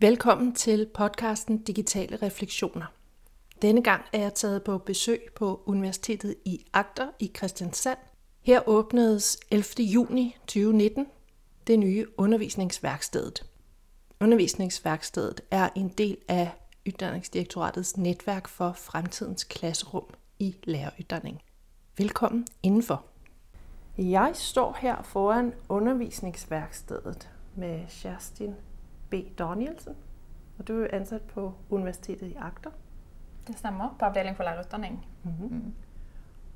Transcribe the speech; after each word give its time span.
Velkommen 0.00 0.54
til 0.54 0.86
podcasten 0.94 1.62
Digitale 1.62 2.16
Refleksioner. 2.16 2.86
Denne 3.62 3.82
gang 3.82 4.04
er 4.12 4.20
jeg 4.20 4.34
taget 4.34 4.62
på 4.62 4.78
besøg 4.78 5.20
på 5.36 5.62
Universitetet 5.66 6.34
i 6.44 6.66
Agder 6.72 7.08
i 7.18 7.30
Kristiansand. 7.34 7.98
Her 8.40 8.68
åbnedes 8.68 9.38
11. 9.50 9.64
juni 9.86 10.36
2019 10.40 11.06
det 11.66 11.78
nye 11.78 12.06
undervisningsværkstedet. 12.16 13.46
Undervisningsværkstedet 14.20 15.40
er 15.50 15.68
en 15.74 15.88
del 15.88 16.16
af 16.28 16.50
Uddannelsesdirektoratets 16.88 17.96
netværk 17.96 18.48
for 18.48 18.72
fremtidens 18.72 19.44
klasserum 19.44 20.06
i 20.38 20.56
læreruddanning. 20.64 21.42
Velkommen 21.96 22.46
indenfor. 22.62 23.04
Jeg 23.98 24.30
står 24.34 24.76
her 24.80 25.02
foran 25.02 25.52
undervisningsværkstedet 25.68 27.28
med 27.54 27.80
Kerstin 28.02 28.54
B. 29.10 29.14
Danielsen. 29.38 29.96
Og 30.58 30.68
du 30.68 30.82
er 30.82 30.94
ansatt 30.96 31.26
på 31.26 31.52
Universitetet 31.70 32.26
i 32.26 32.36
Agder. 32.36 32.70
Det 33.46 33.58
stemmer, 33.58 33.94
på 33.98 34.04
avdeling 34.04 34.36
for 34.36 34.44
lærerutdanning. 34.44 35.06
Mm-hmm. 35.24 35.48
Mm. 35.48 35.74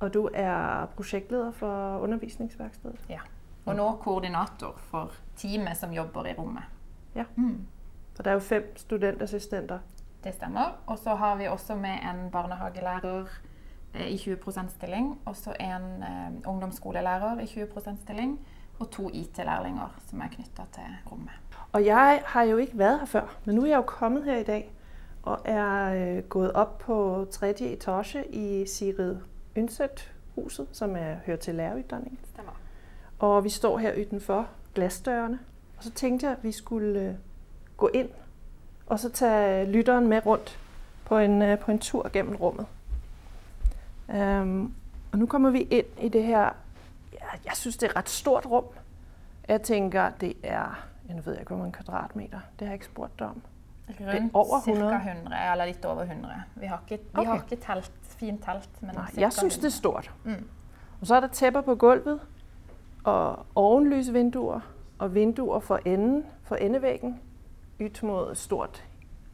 Og 0.00 0.14
du 0.14 0.28
er 0.34 0.86
prosjektleder 0.96 1.52
for 1.52 1.98
undervisningsverkstedet. 1.98 3.00
Ja. 3.08 3.20
Og 3.64 3.76
nå 3.76 3.92
koordinator 4.02 4.78
for 4.90 5.12
teamet 5.36 5.78
som 5.78 5.92
jobber 5.94 6.26
i 6.26 6.34
rommet. 6.38 6.62
Ja. 7.14 7.24
Mm. 7.36 7.66
Så 8.14 8.22
det 8.22 8.30
er 8.30 8.34
jo 8.34 8.40
fem 8.40 8.76
studentassistenter. 8.76 9.78
Det 10.24 10.34
stemmer. 10.34 10.76
Og 10.86 10.98
så 10.98 11.14
har 11.14 11.36
vi 11.36 11.48
også 11.48 11.74
med 11.74 11.98
en 12.10 12.30
barnehagelærer 12.30 13.26
eh, 13.94 14.06
i 14.06 14.16
20% 14.16 14.68
stilling. 14.68 15.20
Og 15.24 15.36
så 15.36 15.54
en 15.60 16.02
eh, 16.02 16.48
ungdomsskolelærer 16.48 17.40
i 17.40 17.44
20% 17.44 18.02
stilling. 18.02 18.38
Og 18.78 18.90
to 18.90 19.10
IT-lærlinger 19.12 20.00
som 20.06 20.20
er 20.20 20.28
knytta 20.28 20.66
til 20.72 20.96
rommet. 21.10 21.51
Og 21.72 21.84
jeg 21.84 22.22
har 22.26 22.42
jo 22.42 22.56
ikke 22.56 22.78
været 22.78 22.98
her 22.98 23.06
før, 23.06 23.36
men 23.44 23.54
nu 23.54 23.62
er 23.62 23.66
jeg 23.66 23.76
jo 23.76 23.82
kommet 23.82 24.24
her 24.24 24.36
i 24.36 24.42
dag 24.42 24.72
og 25.22 25.40
er 25.44 25.94
øh, 25.94 26.22
gået 26.22 26.52
op 26.52 26.78
på 26.78 27.26
tredje 27.30 27.66
etage 27.66 28.34
i 28.34 28.66
Sigrid 28.66 29.16
Ynset 29.56 30.12
huset, 30.34 30.66
som 30.72 30.96
er, 30.96 31.14
hører 31.26 31.36
til 31.36 31.54
læreruddanningen. 31.54 32.18
Stemmer. 32.32 32.52
Og 33.18 33.44
vi 33.44 33.48
står 33.48 33.78
her 33.78 33.94
udenfor 33.94 34.48
glasdørene. 34.74 35.38
Og 35.78 35.84
så 35.84 35.90
tænkte 35.90 36.26
jeg, 36.26 36.36
at 36.36 36.44
vi 36.44 36.52
skulle 36.52 37.00
øh, 37.00 37.14
gå 37.76 37.90
ind 37.94 38.08
og 38.86 38.98
så 38.98 39.10
tage 39.10 39.70
lytteren 39.70 40.08
med 40.08 40.26
rundt 40.26 40.58
på 41.04 41.18
en, 41.18 41.42
øh, 41.42 41.58
på 41.58 41.70
en 41.70 41.78
tur 41.78 42.10
gennem 42.12 42.36
rummet. 42.36 42.66
Um, 44.08 44.74
og 45.12 45.18
nu 45.18 45.26
kommer 45.26 45.50
vi 45.50 45.60
ind 45.60 45.86
i 46.00 46.08
det 46.08 46.24
her, 46.24 46.50
ja, 47.12 47.26
jeg 47.44 47.52
synes 47.54 47.76
det 47.76 47.86
er 47.86 47.90
et 47.90 47.96
ret 47.96 48.08
stort 48.08 48.46
rum. 48.46 48.64
Jeg 49.48 49.62
tænker, 49.62 50.10
det 50.10 50.36
er, 50.42 50.86
jeg 51.16 51.26
ved 51.26 51.38
ikke, 51.38 51.48
hvor 51.48 51.56
mange 51.56 51.72
kvadratmeter, 51.72 52.40
det 52.58 52.66
har 52.66 52.72
jeg 52.72 52.74
ikke 52.74 52.86
spurgt 52.86 53.18
deg 53.18 53.26
om. 53.26 53.42
Rundt 54.00 54.34
over 54.34 54.58
100. 54.58 54.90
ca. 54.90 55.10
100, 55.10 55.52
eller 55.52 55.64
litt 55.64 55.84
over 55.84 56.02
100. 56.02 56.34
Vi 56.54 56.66
har 56.66 56.82
ikke, 56.88 57.04
vi 57.04 57.18
okay. 57.18 57.30
har 57.30 57.42
ikke 57.42 57.56
telt, 57.56 57.92
fint 58.02 58.44
telt. 58.44 58.82
Men 58.82 58.94
Nei, 58.94 59.06
jeg 59.16 59.32
synes 59.32 59.56
det 59.56 59.64
er 59.64 59.70
stort. 59.70 60.12
Mm. 60.24 60.48
Og 61.00 61.06
så 61.06 61.14
er 61.14 61.20
det 61.20 61.30
tæpper 61.30 61.60
på 61.60 61.74
gulvet, 61.74 62.20
og 63.04 63.46
ovenlysvinduer, 63.54 64.60
og 64.98 65.14
vinduer 65.14 65.60
for 65.60 65.80
enden, 65.84 66.24
for 66.42 66.56
endevæggen, 66.56 67.20
ut 67.84 68.02
mot 68.02 68.36
stort 68.36 68.84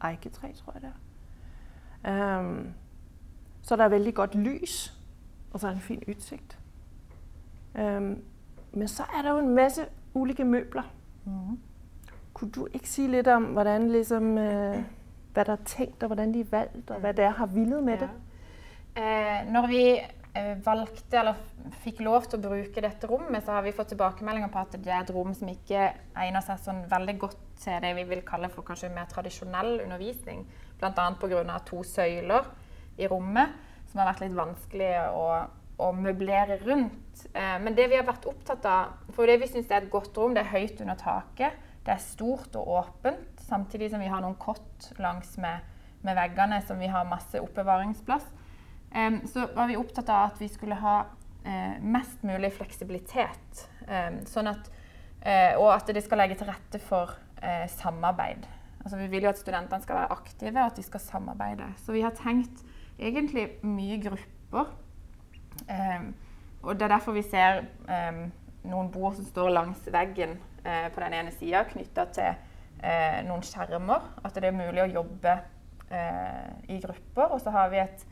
eiketre, 0.03 0.53
tror 0.53 0.73
jeg 0.73 0.81
det 0.81 0.91
er. 2.03 2.39
Um, 2.39 2.73
så 3.61 3.75
der 3.75 3.83
er 3.83 3.89
veldig 3.89 4.15
godt 4.15 4.35
lys, 4.35 4.97
og 5.51 5.59
så 5.59 5.67
er 5.67 5.71
det 5.71 5.77
en 5.77 5.81
fin 5.81 6.03
utsikt. 6.07 6.59
Um, 7.75 8.21
men 8.73 8.87
så 8.87 9.03
er 9.17 9.21
der 9.21 9.31
jo 9.31 9.37
en 9.37 9.55
masse 9.55 9.85
ulike 10.13 10.43
møbler. 10.43 10.83
Mm. 11.25 11.59
Kunne 12.39 12.51
du 12.55 12.67
ikke 12.73 12.89
sige 12.89 13.11
lidt 13.11 13.27
om, 13.27 13.43
hvordan 13.43 13.89
liksom, 13.91 14.37
øh, 14.37 14.77
hvad 15.33 15.45
der 15.45 15.51
er 15.51 15.65
tænkt, 15.65 16.03
og 16.03 16.07
hvordan 16.07 16.33
de 16.33 16.39
er 16.39 16.51
valgt, 16.51 16.91
og 16.91 16.99
hvad 16.99 17.13
det 17.13 17.25
er 17.25 17.35
har 17.35 17.45
villet 17.45 17.83
med 17.83 17.93
ja. 17.93 17.99
det? 17.99 18.09
Eh, 18.95 19.51
når 19.51 19.67
vi 19.67 19.99
Eh, 20.39 20.57
valgte, 20.61 21.17
eller 21.17 21.37
fikk 21.81 22.03
lov 22.05 22.27
til 22.29 22.37
å 22.37 22.43
bruke 22.43 22.81
dette 22.85 23.07
rommet, 23.09 23.41
så 23.41 23.55
har 23.55 23.63
vi 23.65 23.73
fått 23.73 23.89
tilbakemeldinger 23.95 24.51
på 24.53 24.61
at 24.61 24.75
det 24.77 24.91
er 24.93 25.01
et 25.01 25.13
rom 25.15 25.31
som 25.33 25.49
ikke 25.49 25.87
egner 26.21 26.43
seg 26.45 26.59
sånn 26.61 26.83
veldig 26.91 27.15
godt 27.23 27.39
til 27.63 27.79
det 27.81 27.95
vi 27.97 28.03
vil 28.11 28.21
kalle 28.27 28.51
for 28.53 28.67
kanskje 28.67 28.91
mer 28.93 29.09
tradisjonell 29.09 29.79
undervisning. 29.87 30.43
Bl.a. 30.77 30.91
pga. 30.93 31.57
to 31.65 31.81
søyler 31.81 32.45
i 33.01 33.09
rommet 33.09 33.57
som 33.89 34.03
har 34.03 34.11
vært 34.11 34.21
litt 34.27 34.37
vanskelig 34.37 34.91
å, 35.17 35.25
å 35.81 35.89
møblere 35.97 36.59
rundt. 36.61 37.25
Eh, 37.33 37.57
men 37.65 37.73
det 37.73 37.89
vi 37.89 37.97
har 37.97 38.05
vært 38.05 38.29
opptatt 38.29 38.69
av, 38.69 38.99
for 39.17 39.25
det 39.25 39.39
vi 39.41 39.49
syns 39.49 39.73
er 39.73 39.81
et 39.81 39.91
godt 39.91 40.13
rom, 40.21 40.37
det 40.37 40.45
er 40.45 40.53
høyt 40.53 40.85
under 40.85 40.99
taket. 41.01 41.57
Det 41.89 41.95
er 41.95 42.05
stort 42.05 42.53
og 42.59 42.69
åpent, 42.83 43.41
samtidig 43.41 43.89
som 43.89 44.03
vi 44.03 44.11
har 44.11 44.21
noen 44.21 44.37
kott 44.37 44.91
langs 45.01 45.33
med, 45.41 45.65
med 46.05 46.13
veggene 46.19 46.61
som 46.61 46.77
vi 46.77 46.91
har 46.93 47.07
masse 47.09 47.41
oppbevaringsplass 47.41 48.27
så 49.25 49.47
var 49.55 49.67
vi 49.67 49.77
opptatt 49.77 50.09
av 50.09 50.31
at 50.31 50.41
vi 50.41 50.49
skulle 50.49 50.75
ha 50.75 50.99
uh, 51.05 51.81
mest 51.81 52.23
mulig 52.23 52.51
fleksibilitet. 52.53 53.65
sånn 54.29 54.49
at, 54.51 54.69
uh, 55.25 55.53
og 55.59 55.71
at 55.73 55.91
det 55.93 56.03
skal 56.05 56.21
legge 56.23 56.39
til 56.39 56.49
rette 56.49 56.81
for 56.81 57.13
uh, 57.43 57.65
samarbeid. 57.79 58.47
Altså, 58.79 58.97
vi 58.97 59.09
vil 59.11 59.25
jo 59.27 59.31
at 59.33 59.39
studentene 59.39 59.83
skal 59.83 59.99
være 59.99 60.13
aktive, 60.15 60.55
og 60.55 60.71
at 60.71 60.77
de 60.77 60.85
skal 60.85 61.03
samarbeide. 61.03 61.67
Så 61.83 61.93
vi 61.93 62.03
har 62.05 62.15
tenkt 62.15 62.63
egentlig 62.99 63.49
mye 63.63 63.99
grupper. 64.01 64.75
og 66.61 66.75
det 66.75 66.81
er 66.81 66.91
derfor 66.91 67.11
vi 67.11 67.21
ser 67.21 67.65
noen 68.67 68.91
bord 68.91 69.15
som 69.17 69.27
står 69.27 69.53
langs 69.53 69.85
veggen 69.91 70.37
på 70.59 70.99
den 70.99 71.13
ene 71.15 71.31
sida, 71.31 71.61
knytta 71.69 72.03
til 72.11 72.33
noen 73.27 73.43
skjermer. 73.47 74.09
At 74.27 74.35
det 74.35 74.49
er 74.49 74.57
mulig 74.57 74.83
å 74.83 74.89
jobbe 74.99 75.35
i 76.67 76.79
grupper. 76.83 77.31
Og 77.31 77.39
så 77.39 77.53
har 77.55 77.71
vi 77.71 77.79
et 77.79 78.03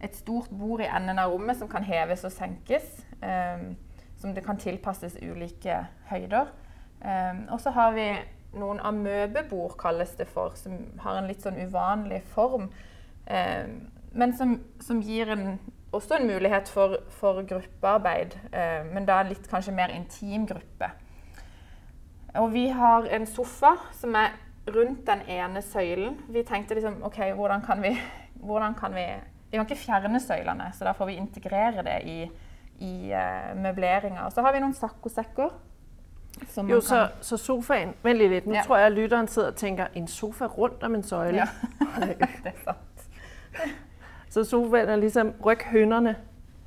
et 0.00 0.16
stort 0.16 0.50
bord 0.50 0.80
i 0.80 0.88
enden 0.88 1.18
av 1.18 1.32
rommet 1.32 1.58
som 1.58 1.68
kan 1.68 1.84
heves 1.86 2.24
og 2.24 2.32
senkes. 2.34 2.86
Um, 3.22 3.76
som 4.20 4.32
det 4.34 4.44
kan 4.44 4.58
tilpasses 4.60 5.18
ulike 5.22 5.82
høyder. 6.10 6.48
Um, 7.04 7.46
og 7.52 7.60
så 7.60 7.72
har 7.76 7.92
vi 7.92 8.06
noen 8.56 8.80
amøbebord, 8.80 9.76
kalles 9.80 10.14
det 10.16 10.28
for, 10.32 10.56
som 10.56 10.78
har 11.02 11.18
en 11.18 11.28
litt 11.28 11.44
sånn 11.44 11.58
uvanlig 11.60 12.22
form. 12.32 12.70
Um, 13.28 13.74
men 14.16 14.32
som, 14.36 14.56
som 14.80 15.02
gir 15.04 15.32
en, 15.32 15.58
også 15.96 16.18
en 16.18 16.28
mulighet 16.28 16.68
for, 16.68 16.98
for 17.18 17.42
gruppearbeid. 17.48 18.36
men 18.92 19.06
da 19.08 19.20
en 19.20 19.30
litt 19.32 19.48
kanskje 19.50 19.74
mer 19.74 19.92
intim 19.94 20.46
gruppe. 20.46 20.90
Og 22.40 22.52
vi 22.52 22.68
har 22.68 23.08
en 23.16 23.26
sofa 23.26 23.74
som 23.96 24.14
er 24.14 24.34
rundt 24.68 25.06
den 25.06 25.22
ene 25.28 25.62
søylen. 25.62 26.18
Vi 26.28 26.42
tenkte 26.46 26.74
liksom 26.74 27.02
OK, 27.06 27.18
hvordan 27.34 27.62
kan 27.64 27.82
vi, 27.82 27.94
hvordan 28.40 28.74
kan 28.74 28.94
vi 28.94 29.06
vi 29.50 29.56
kan 29.56 29.66
ikke 29.66 29.76
fjerne 29.76 30.20
søylene, 30.20 30.70
så 30.74 30.84
da 30.84 30.92
får 30.92 31.06
vi 31.06 31.12
integrere 31.12 31.82
det 31.82 32.00
i, 32.04 32.30
i 32.84 33.12
uh, 33.12 33.62
møbleringa. 33.62 34.26
Og 34.26 34.32
så 34.32 34.42
har 34.42 34.52
vi 34.52 34.60
noen 34.60 34.74
saccosekker. 34.74 35.54
Jo, 36.68 36.80
så, 36.84 37.06
så 37.24 37.38
sofaen 37.40 37.94
Vent 38.04 38.20
litt. 38.20 38.44
Nå 38.44 38.58
ja. 38.58 38.64
tror 38.66 38.82
jeg 38.82 38.92
lytteren 38.92 39.28
sitter 39.28 39.54
og 39.54 39.56
tenker 39.56 39.94
en 39.96 40.08
sofa 40.08 40.50
rundt 40.52 40.82
om 40.84 40.98
en 40.98 41.02
søyle. 41.02 41.46
Ja. 41.46 41.46
det 42.44 42.52
er 42.52 42.60
sant. 42.64 43.06
så 44.36 44.44
sofaen 44.44 44.88
er 44.92 45.00
liksom 45.00 45.32
Rygghønene 45.40 46.16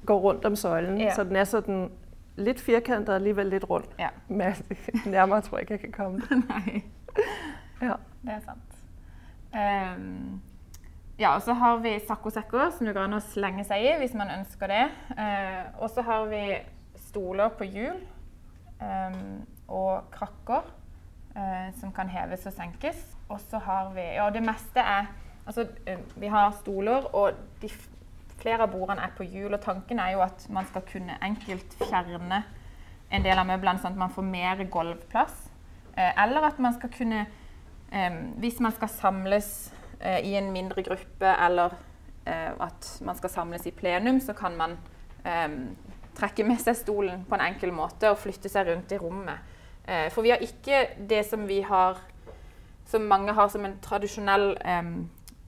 går 0.06 0.20
rundt 0.20 0.46
om 0.46 0.56
søylen, 0.56 1.02
ja. 1.02 1.16
så 1.16 1.24
den 1.24 1.36
er 1.36 1.44
sådan 1.46 1.92
litt 2.40 2.62
firkantet 2.62 3.12
og 3.12 3.20
alligevel 3.20 3.52
litt 3.54 3.66
rund. 3.70 3.86
Ja. 4.00 4.10
Men 4.28 4.58
nærmere 5.16 5.44
tror 5.46 5.60
jeg 5.60 5.68
ikke 5.68 5.74
jeg 5.74 5.82
kan 5.84 5.92
komme 5.92 6.22
det. 6.22 6.40
Nej. 6.50 6.82
Ja. 7.82 8.00
Det 8.24 8.34
er 8.34 8.42
sant. 8.48 8.80
Um, 9.54 10.42
ja, 11.20 11.36
og 11.36 11.42
så 11.46 11.54
har 11.54 11.78
vi 11.84 11.94
sakkosekker 12.08 12.74
som 12.74 12.90
det 12.90 12.96
går 12.96 13.06
an 13.06 13.20
å 13.20 13.22
slenge 13.22 13.68
seg 13.68 13.86
i 13.86 13.94
hvis 14.02 14.18
man 14.18 14.34
ønsker 14.40 14.72
det. 14.72 14.84
Uh, 15.14 15.84
og 15.84 15.94
så 15.94 16.02
har 16.10 16.26
vi 16.32 16.44
stoler 17.06 17.54
på 17.60 17.70
hjul 17.70 18.02
um, 18.82 19.46
og 19.68 20.10
krakker 20.16 20.66
uh, 21.38 21.70
som 21.78 21.94
kan 21.94 22.10
heves 22.10 22.50
og 22.50 22.58
senkes. 22.58 23.06
Og 23.30 23.38
så 23.46 23.62
har 23.62 23.94
vi 23.94 24.10
Ja, 24.18 24.32
det 24.34 24.42
meste 24.42 24.82
er 24.82 25.14
Altså, 25.50 25.66
eh, 25.86 25.98
vi 26.16 26.28
har 26.28 26.52
stoler, 26.62 27.16
og 27.16 27.32
de, 27.62 27.70
flere 28.38 28.68
av 28.68 28.70
bordene 28.70 29.02
er 29.02 29.16
på 29.18 29.26
hjul. 29.26 29.56
Og 29.56 29.62
tanken 29.64 29.98
er 30.00 30.12
jo 30.14 30.22
at 30.22 30.46
man 30.54 30.68
skal 30.70 30.84
kunne 30.86 31.16
enkelt 31.26 31.74
fjerne 31.80 32.44
en 33.10 33.26
del 33.26 33.42
av 33.42 33.48
møblene, 33.50 33.82
sånn 33.82 33.96
at 33.96 34.02
man 34.04 34.14
får 34.14 34.28
mer 34.30 34.62
gulvplass. 34.70 35.40
Eh, 35.96 36.12
eller 36.22 36.46
at 36.52 36.60
man 36.62 36.78
skal 36.78 36.94
kunne 36.94 37.26
eh, 37.90 38.20
Hvis 38.38 38.60
man 38.62 38.76
skal 38.78 38.94
samles 38.94 39.74
i 40.00 40.36
en 40.40 40.54
mindre 40.54 40.80
gruppe, 40.80 41.28
eller 41.28 41.74
at 42.26 42.86
man 43.04 43.18
skal 43.18 43.30
samles 43.30 43.66
i 43.68 43.72
plenum, 43.76 44.22
så 44.24 44.32
kan 44.34 44.54
man 44.56 44.78
trekke 46.16 46.46
med 46.48 46.62
seg 46.62 46.78
stolen 46.80 47.26
på 47.28 47.36
en 47.36 47.44
enkel 47.44 47.74
måte 47.76 48.08
og 48.08 48.22
flytte 48.22 48.48
seg 48.48 48.70
rundt 48.70 48.94
i 48.96 49.00
rommet. 49.02 49.44
For 50.14 50.24
vi 50.24 50.32
har 50.32 50.46
ikke 50.46 50.86
det 51.10 51.26
som 51.28 51.44
vi 51.50 51.60
har 51.68 52.00
som 52.88 53.10
mange 53.12 53.36
har 53.36 53.52
som 53.52 53.66
en 53.68 53.76
tradisjonell 53.84 54.54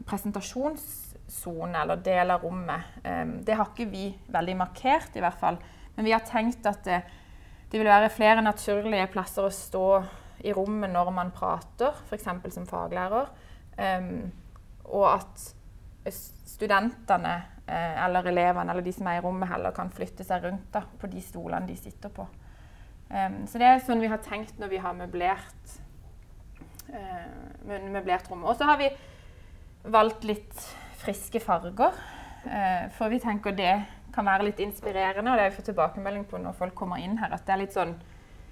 presentasjonssone 0.08 1.82
eller 1.82 2.02
del 2.04 2.32
av 2.34 2.44
rommet. 2.44 2.98
det 3.46 3.56
har 3.56 3.70
ikke 3.70 3.90
vi 3.92 4.10
veldig 4.32 4.56
markert, 4.58 5.16
i 5.16 5.24
hvert 5.24 5.40
fall. 5.40 5.60
Men 5.96 6.06
vi 6.06 6.14
har 6.16 6.24
tenkt 6.28 6.66
at 6.66 6.84
det, 6.88 7.02
det 7.72 7.80
vil 7.80 7.88
være 7.88 8.12
flere 8.12 8.44
naturlige 8.44 9.08
plasser 9.14 9.48
å 9.48 9.54
stå 9.54 9.86
i 10.44 10.54
rommet 10.56 10.92
når 10.92 11.12
man 11.14 11.32
prater, 11.36 11.96
f.eks. 12.08 12.28
som 12.54 12.68
faglærer. 12.70 13.30
Um, 13.78 14.32
og 14.92 15.08
at 15.14 15.44
studentene 16.50 17.36
eh, 17.68 17.98
eller 18.04 18.26
elevene 18.32 18.74
eller 18.74 18.86
de 18.86 18.94
som 18.94 19.08
er 19.08 19.20
i 19.20 19.24
rommet, 19.24 19.50
heller 19.52 19.74
kan 19.76 19.92
flytte 19.94 20.26
seg 20.26 20.44
rundt 20.44 20.72
da, 20.74 20.82
på 21.00 21.10
de 21.12 21.22
stolene 21.24 21.70
de 21.70 21.78
sitter 21.78 22.12
på. 22.14 22.26
Um, 23.12 23.44
så 23.48 23.62
det 23.62 23.68
er 23.68 23.84
sånn 23.86 24.02
vi 24.02 24.10
har 24.12 24.22
tenkt 24.26 24.60
når 24.60 24.72
vi 24.72 24.82
har 24.82 24.98
møblert, 24.98 25.76
uh, 26.90 27.30
møblert 27.70 28.30
rommet. 28.32 28.50
Og 28.50 28.58
så 28.58 28.68
har 28.70 28.82
vi 28.82 28.90
valgt 29.84 30.24
litt 30.28 30.68
friske 31.02 31.42
farger. 31.44 31.98
Uh, 32.46 32.88
for 32.98 33.12
vi 33.14 33.20
tenker 33.22 33.56
det 33.58 33.74
kan 34.12 34.28
være 34.28 34.50
litt 34.50 34.60
inspirerende, 34.60 35.32
og 35.32 35.38
det 35.38 35.46
har 35.46 35.52
vi 35.52 35.56
fått 35.56 35.70
tilbakemelding 35.72 36.26
på 36.28 36.40
når 36.42 36.58
folk 36.58 36.76
kommer 36.76 37.00
inn 37.00 37.18
her. 37.22 37.32
at 37.32 37.46
det 37.46 37.54
er 37.54 37.64
litt 37.64 37.78
sånn, 37.78 37.96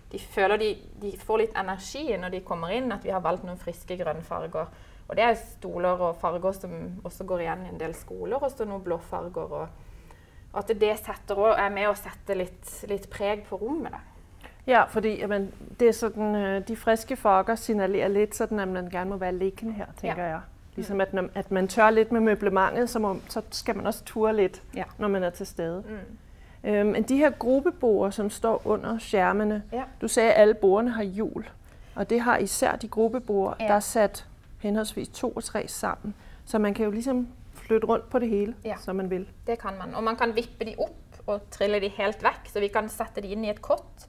De 0.10 0.18
føler 0.18 0.58
de, 0.58 0.70
de 1.02 1.12
får 1.22 1.38
litt 1.38 1.58
energi 1.60 2.18
når 2.18 2.32
de 2.34 2.40
kommer 2.42 2.72
inn, 2.74 2.92
at 2.92 3.04
vi 3.06 3.12
har 3.14 3.22
valgt 3.22 3.44
noen 3.46 3.60
friske 3.62 3.94
grønne 3.94 4.26
farger. 4.26 4.72
Og 5.06 5.16
det 5.18 5.22
er 5.22 5.36
stoler 5.38 6.02
og 6.02 6.18
farger 6.18 6.56
som 6.58 6.72
også 7.06 7.28
går 7.30 7.44
igjen 7.44 7.66
i 7.66 7.70
en 7.70 7.78
del 7.78 7.94
skoler, 7.94 8.42
og 8.42 8.50
så 8.50 8.66
noen 8.66 8.82
blåfarger. 8.82 9.54
Og 9.54 10.58
at 10.58 10.74
det 10.82 10.96
setter, 10.98 11.44
er 11.54 11.70
med 11.70 11.92
å 11.92 11.98
sette 11.98 12.34
litt, 12.34 12.72
litt 12.90 13.06
preg 13.10 13.46
på 13.46 13.60
rommet. 13.62 13.94
Da. 13.94 14.50
Ja, 14.66 14.84
fordi 14.90 15.20
jamen, 15.20 15.52
det 15.80 15.88
er 15.88 15.98
sådan, 15.98 16.36
øh, 16.36 16.68
de 16.68 16.76
friske 16.76 17.16
farger 17.16 17.56
signalerer 17.56 18.10
litt 18.10 18.38
sånn 18.38 18.60
at 18.60 18.70
man 18.70 18.90
gjerne 18.90 19.14
må 19.14 19.18
være 19.22 19.38
liggende 19.38 19.78
her, 19.78 19.94
tenker 19.98 20.24
ja. 20.24 20.30
jeg. 20.30 20.59
Ligesom 20.80 21.02
at, 21.02 21.14
når, 21.14 21.30
at 21.36 21.52
man 21.52 21.68
tør 21.68 21.90
litt 21.90 22.12
med 22.12 22.22
møblementet, 22.22 22.90
så, 22.90 23.00
må, 23.00 23.18
så 23.30 23.42
skal 23.52 23.76
man 23.76 23.88
også 23.88 24.04
ture 24.06 24.34
litt 24.36 24.62
ja. 24.76 24.84
når 24.98 25.08
man 25.08 25.24
er 25.24 25.30
til 25.30 25.48
stede. 25.48 25.84
Mm. 25.90 26.70
Øhm, 26.70 26.88
men 26.88 27.04
de 27.04 27.18
her 27.18 27.30
gruppeboer, 27.30 28.10
som 28.10 28.30
står 28.30 28.62
under 28.66 28.98
skjermene 28.98 29.64
ja. 29.72 29.84
Du 30.02 30.06
at 30.06 30.34
alle 30.36 30.54
bordene 30.54 30.92
har 30.92 31.04
hjul. 31.04 31.50
Og 31.96 32.10
det 32.10 32.22
har 32.22 32.38
især 32.38 32.76
de 32.76 32.88
gruppeboer, 32.88 33.54
ja. 33.60 33.68
der 33.68 33.74
er 33.74 33.80
satt 33.80 34.26
henholdsvis 34.60 35.10
to 35.10 35.30
og 35.30 35.44
tre 35.44 35.68
sammen. 35.68 36.16
Så 36.46 36.60
man 36.60 36.74
kan 36.74 36.86
jo 36.86 36.92
ligesom 36.92 37.28
flytte 37.54 37.88
rundt 37.88 38.10
på 38.10 38.20
det 38.20 38.30
hele 38.30 38.56
ja. 38.66 38.76
som 38.80 38.96
man 38.96 39.10
vil. 39.10 39.28
Det 39.48 39.60
kan 39.60 39.74
man. 39.80 39.96
Og 39.96 40.04
man 40.04 40.16
kan 40.16 40.36
vippe 40.36 40.66
de 40.66 40.76
opp 40.78 41.28
og 41.28 41.42
trille 41.52 41.80
de 41.80 41.90
helt 41.90 42.24
vekk, 42.24 42.50
så 42.50 42.60
vi 42.60 42.68
kan 42.68 42.90
sette 42.90 43.22
de 43.22 43.28
inn 43.28 43.46
i 43.46 43.50
et 43.50 43.62
kott 43.62 44.08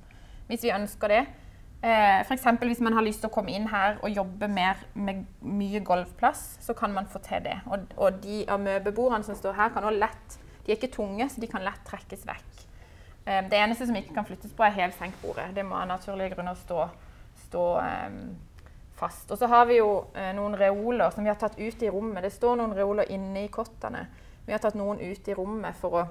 hvis 0.50 0.64
vi 0.66 0.72
ønsker 0.74 1.08
det. 1.08 1.20
Eh, 1.82 2.20
F.eks. 2.20 2.44
hvis 2.60 2.80
man 2.84 2.92
har 2.92 3.04
lyst 3.06 3.22
til 3.22 3.30
å 3.30 3.32
komme 3.32 3.54
inn 3.56 3.70
her 3.72 3.96
og 4.04 4.12
jobbe 4.12 4.50
mer 4.52 4.82
med 4.92 5.22
mye 5.40 5.80
golvplass, 5.80 6.58
så 6.60 6.76
kan 6.76 6.92
man 6.92 7.08
få 7.08 7.22
til 7.24 7.40
det. 7.46 7.56
Og, 7.72 7.86
og 7.96 8.18
de 8.20 8.42
amøbebordene 8.52 9.24
som 9.24 9.38
står 9.38 9.56
her, 9.56 9.72
kan 9.72 9.88
også 9.88 10.02
lett 10.02 10.36
De 10.60 10.74
er 10.74 10.76
ikke 10.76 10.92
tunge, 10.92 11.24
så 11.32 11.40
de 11.40 11.48
kan 11.48 11.64
lett 11.64 11.80
trekkes 11.88 12.26
vekk. 12.28 12.60
Eh, 13.24 13.40
det 13.48 13.56
eneste 13.56 13.88
som 13.88 13.96
ikke 13.96 14.12
kan 14.18 14.28
flyttes 14.28 14.52
på, 14.52 14.66
er 14.66 14.76
hev-senk-bordet. 14.76 15.54
Det 15.56 15.64
må 15.64 15.78
av 15.80 15.88
naturlige 15.88 16.34
grunner 16.34 16.58
stå, 16.60 16.84
stå 17.46 17.64
eh, 17.80 18.18
fast. 19.00 19.30
Og 19.32 19.40
så 19.40 19.48
har 19.48 19.64
vi 19.70 19.80
jo 19.80 19.90
eh, 20.12 20.34
noen 20.36 20.58
reoler 20.60 21.08
som 21.14 21.24
vi 21.24 21.32
har 21.32 21.40
tatt 21.40 21.56
ut 21.56 21.82
i 21.82 21.90
rommet. 21.90 22.22
Det 22.26 22.34
står 22.34 22.60
noen 22.60 22.76
reoler 22.76 23.08
inne 23.08 23.46
i 23.46 23.52
kottene. 23.52 24.04
Vi 24.44 24.52
har 24.52 24.60
tatt 24.60 24.76
noen 24.76 25.00
ut 25.00 25.28
i 25.32 25.36
rommet 25.36 25.80
for 25.80 25.96
å, 25.96 26.04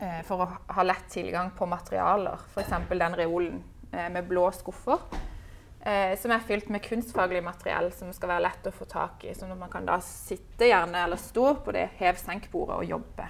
eh, 0.00 0.24
for 0.26 0.42
å 0.42 0.50
ha 0.74 0.86
lett 0.90 1.06
tilgang 1.14 1.54
på 1.54 1.70
materialer. 1.70 2.42
F.eks. 2.50 2.74
den 2.90 3.22
reolen 3.22 3.62
med 3.92 4.24
blå 4.28 4.46
skuffer. 4.56 5.02
Eh, 5.86 6.18
som 6.18 6.30
er 6.30 6.38
fylt 6.46 6.70
med 6.70 6.80
kunstfaglig 6.80 7.42
materiell 7.42 7.88
som 7.92 8.12
skal 8.14 8.30
være 8.36 8.44
lett 8.44 8.66
å 8.70 8.72
få 8.74 8.86
tak 8.86 9.24
i. 9.26 9.32
Sånn 9.34 9.50
at 9.50 9.58
man 9.58 9.70
kan 9.72 9.86
da 9.88 9.96
sitte 10.04 10.68
gjerne 10.70 11.00
eller 11.08 11.18
stå 11.18 11.56
på 11.64 11.74
det 11.74 11.88
hev-senk-bordet 11.98 12.76
og 12.76 12.84
jobbe. 12.86 13.26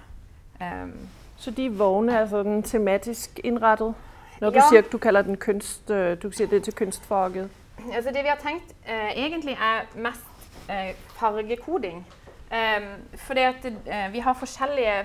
Um, 0.61 0.93
så 1.41 1.50
de 1.56 1.70
vognene 1.73 2.20
er 2.20 2.29
sånn 2.29 2.61
tematisk 2.69 3.41
innrettet? 3.41 3.97
Når 4.43 4.53
du 4.53 4.59
ja. 4.61 4.67
sier 4.69 4.85
du 4.91 4.99
kaller 5.00 5.25
den 5.25 5.38
kunst, 5.41 5.88
øh, 5.91 6.12
du 6.20 6.29
sier 6.35 6.50
det 6.50 6.64
til 6.67 6.76
kunstfaget? 6.76 7.49
Altså 7.88 8.12
det 8.12 8.23
vi 8.23 8.31
har 8.31 8.41
tenkt 8.43 8.75
eh, 8.85 9.14
egentlig 9.17 9.56
er 9.56 9.88
mest 9.94 10.69
eh, 10.69 10.93
fargekoding. 11.17 12.05
Eh, 12.53 12.88
fordi 13.17 13.47
at 13.49 13.64
eh, 13.64 14.06
vi 14.12 14.20
har 14.20 14.37
forskjellige 14.38 14.99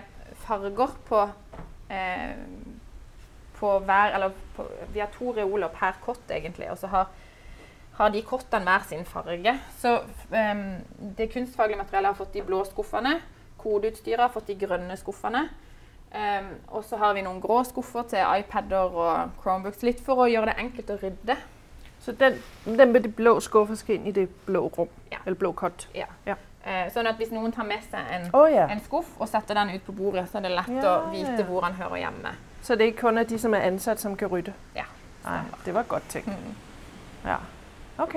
farger 0.44 0.98
på, 1.08 1.24
eh, 1.90 2.36
på 3.60 3.78
hver 3.86 4.16
Eller 4.16 4.36
på, 4.56 4.66
vi 4.94 5.00
har 5.00 5.10
to 5.14 5.32
reoler 5.36 5.72
per 5.74 5.98
kott, 6.04 6.26
egentlig. 6.30 6.72
Og 6.72 6.78
så 6.78 6.88
har, 6.88 7.08
har 8.00 8.10
de 8.14 8.22
kottene 8.22 8.66
hver 8.66 8.88
sin 8.90 9.06
farge. 9.06 9.54
Så 9.80 10.00
det 11.18 11.32
kunstfaglige 11.34 11.78
materialet 11.78 12.14
har 12.14 12.20
fått 12.20 12.34
de 12.34 12.46
blå 12.46 12.64
skuffene. 12.66 13.18
Kodeutstyret 13.58 14.22
har 14.28 14.34
fått 14.34 14.48
de 14.48 14.60
grønne 14.66 14.98
skuffene. 14.98 15.48
Um, 16.08 16.52
og 16.68 16.86
så 16.88 16.98
har 16.98 17.14
vi 17.14 17.22
noen 17.26 17.42
grå 17.44 17.60
skuffer 17.68 18.06
til 18.08 18.24
iPader 18.40 18.94
og 18.96 19.34
Chromebooks, 19.42 19.82
litt 19.84 20.00
for 20.04 20.24
å 20.24 20.28
gjøre 20.32 20.54
det 20.54 20.60
enkelt 20.64 20.92
å 20.94 21.00
rydde. 21.02 21.36
Så 22.00 22.14
den, 22.16 22.38
den 22.64 22.94
med 22.94 23.04
de 23.04 23.12
blå 23.12 23.34
skuffene 23.44 23.76
skal 23.76 23.98
inn 23.98 24.08
i 24.08 24.14
det 24.16 24.30
blå 24.46 24.70
rom? 24.78 24.94
Ja. 25.12 25.20
Eller 25.26 25.36
blå 25.36 25.52
kott? 25.58 25.90
Ja. 25.98 26.08
ja. 26.26 26.38
Uh, 26.64 26.88
sånn 26.96 27.10
at 27.12 27.20
hvis 27.20 27.34
noen 27.36 27.52
tar 27.56 27.68
med 27.68 27.84
seg 27.92 28.08
en, 28.16 28.30
oh, 28.36 28.48
ja. 28.48 28.70
en, 28.72 28.80
skuff 28.86 29.10
og 29.20 29.28
setter 29.28 29.60
den 29.60 29.76
ut 29.76 29.84
på 29.84 29.96
bordet, 29.98 30.26
så 30.32 30.40
er 30.40 30.48
det 30.48 30.54
lett 30.56 30.88
å 30.88 30.96
vite 31.12 31.44
hvor 31.50 31.68
den 31.68 31.76
hører 31.82 32.02
hjemme. 32.06 32.34
Så 32.68 32.76
det 32.76 32.82
er 32.82 32.86
ikke 32.86 33.00
kun 33.00 33.18
de 33.18 33.40
som 33.40 33.54
er 33.54 33.58
ansat, 33.58 34.02
som 34.02 34.16
kan 34.16 34.28
rydde? 34.28 34.54
Ja. 34.76 34.84
Nei, 35.24 35.40
det 35.66 35.74
var 35.74 35.84
godt 35.84 36.10
tænkt. 36.10 36.28
Mm. 36.28 36.56
Ja. 37.26 37.36
OK. 37.98 38.16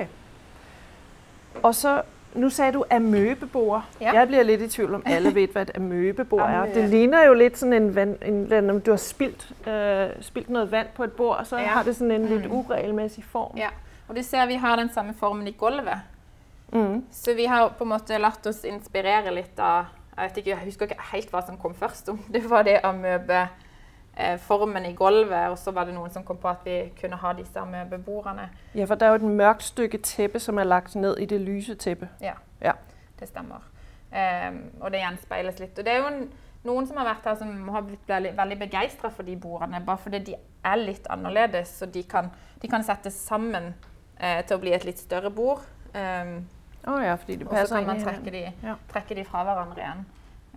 Og 1.62 1.74
så 1.74 2.02
nu 2.34 2.50
sagde 2.50 2.72
du 2.72 2.84
amøbebord. 2.90 3.84
Ja. 4.00 4.12
Jeg 4.12 4.26
blir 4.28 4.42
litt 4.42 4.62
i 4.62 4.68
tvivl 4.68 4.94
om 4.94 5.02
alle 5.06 5.34
vet 5.34 5.54
hva 5.54 5.62
et 5.62 5.70
amøbebord 5.76 6.50
er. 6.50 6.66
Det 6.74 6.88
ligner 6.88 7.22
jo 7.26 7.34
litt 7.34 7.58
sådan 7.58 7.72
en, 7.72 7.94
vand, 7.94 8.16
en, 8.22 8.52
en 8.52 8.80
Du 8.80 8.90
har 8.90 8.98
spilt, 8.98 9.52
øh, 9.68 10.10
spildt 10.20 10.50
noget 10.50 10.72
vand 10.72 10.86
på 10.94 11.04
et 11.04 11.12
bord, 11.12 11.36
og 11.36 11.46
så 11.46 11.58
ja. 11.58 11.64
har 11.64 11.82
det 11.82 11.96
sådan 11.96 12.10
en 12.10 12.26
litt 12.26 12.42
lidt 12.42 12.52
uregelmæssig 12.52 13.24
form. 13.24 13.56
Ja. 13.56 13.68
Og 14.08 14.16
du 14.16 14.22
ser 14.22 14.46
vi 14.46 14.54
har 14.54 14.76
den 14.76 14.92
samme 14.92 15.14
formen 15.14 15.48
i 15.48 15.52
gulvet. 15.52 16.00
Mm. 16.72 17.04
Så 17.12 17.34
vi 17.34 17.44
har 17.44 17.68
på 17.68 17.84
en 17.84 17.90
måte 17.90 18.18
latt 18.18 18.46
oss 18.46 18.64
inspirere 18.64 19.34
litt 19.34 19.58
av 19.58 19.84
Jeg 20.16 20.28
vet 20.28 20.36
ikke, 20.36 20.50
jeg 20.50 20.58
husker 20.64 20.86
ikke 20.86 21.02
helt 21.12 21.30
hva 21.30 21.40
som 21.46 21.56
kom 21.56 21.74
først. 21.74 22.08
om 22.08 22.18
Det 22.32 22.50
var 22.50 22.62
det 22.62 22.80
amøbeformen 24.20 24.86
i 24.86 24.92
gulvet, 24.94 25.48
og 25.48 25.58
så 25.58 25.70
var 25.70 25.84
det 25.84 25.94
noen 25.94 26.10
som 26.10 26.24
kom 26.24 26.38
på 26.40 26.48
at 26.48 26.64
vi 26.64 26.76
kunne 27.00 27.16
ha 27.16 27.32
de 27.32 27.44
samme 27.44 27.84
beboerne. 27.90 28.48
Ja, 28.74 28.84
for 28.84 28.94
det 28.94 29.06
er 29.06 29.14
jo 29.14 29.20
et 29.20 29.36
mørkt 29.40 29.62
stykke 29.62 29.98
teppe 30.04 30.40
som 30.40 30.58
er 30.58 30.68
lagt 30.68 30.94
ned 30.94 31.18
i 31.18 31.26
det 31.26 31.40
lyse 31.40 31.74
teppet. 31.74 32.08
Ja, 32.20 32.34
ja, 32.60 32.72
det 33.20 33.28
stemmer. 33.28 33.64
Um, 34.10 34.62
og 34.80 34.90
det 34.90 35.02
gjenspeiles 35.04 35.58
litt. 35.62 35.78
Og 35.78 35.86
det 35.86 35.92
er 35.92 36.00
jo 36.02 36.08
en, 36.10 36.22
noen 36.66 36.86
som 36.86 36.98
har 37.00 37.12
vært 37.12 37.28
her 37.30 37.36
som 37.40 37.68
har 37.72 37.84
blitt 37.86 38.08
veldig, 38.08 38.36
veldig 38.36 38.58
begeistra 38.58 39.10
for 39.14 39.26
de 39.26 39.36
bordene, 39.40 39.82
bare 39.86 40.02
fordi 40.02 40.22
de 40.30 40.38
er 40.64 40.80
litt 40.80 41.06
annerledes, 41.10 41.76
så 41.80 41.86
de 41.86 42.02
kan, 42.04 42.30
de 42.60 42.68
kan 42.68 42.84
settes 42.84 43.16
sammen 43.26 43.72
eh, 44.18 44.42
til 44.44 44.58
å 44.58 44.62
bli 44.62 44.74
et 44.76 44.84
litt 44.84 45.00
større 45.00 45.30
bord. 45.30 45.62
Um, 45.94 46.42
oh 46.86 47.00
ja, 47.02 47.16
og 47.16 47.56
så 47.66 47.80
kan 47.80 47.88
man 47.88 48.02
trekke 48.02 48.34
de, 48.34 48.44
ja. 48.62 48.76
trekke 48.92 49.16
de, 49.18 49.24
fra 49.28 49.46
hverandre 49.46 49.82
igjen. 49.84 50.04